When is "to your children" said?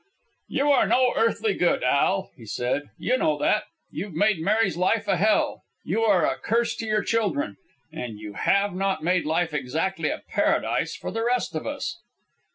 6.77-7.57